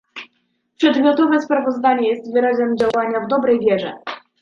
Przedmiotowe 0.77 1.41
sprawozdanie 1.41 2.09
jest 2.09 2.33
wyrazem 2.33 2.77
działania 2.77 3.19
w 3.19 3.27
dobrej 3.27 3.59
wierze 3.59 3.93